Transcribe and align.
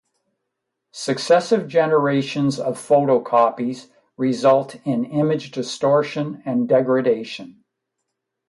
Successive 0.93 1.67
generations 1.67 2.59
of 2.59 2.75
photocopies 2.75 3.91
result 4.17 4.75
in 4.83 5.05
image 5.05 5.51
distortion 5.51 6.41
and 6.43 6.67
degradation. 6.67 7.63